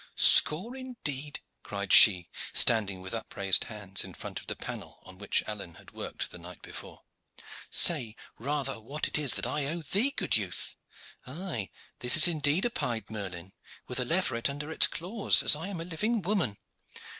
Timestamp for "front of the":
4.15-4.55